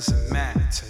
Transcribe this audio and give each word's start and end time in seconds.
doesn't 0.00 0.32
matter, 0.32 0.86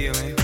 feeling 0.00 0.39